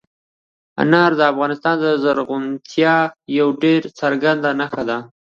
[0.83, 2.95] انار د افغانستان د زرغونتیا
[3.37, 4.97] یوه ډېره څرګنده نښه ده.